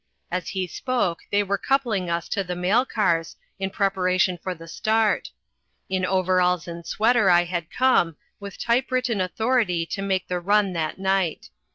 [0.31, 4.67] As he spoke they were coupling us to the mail cars, in preparation for the
[4.67, 5.29] start.
[5.89, 10.73] In overalls and sweater I had come, with type written authority to make the run
[10.73, 11.51] that night.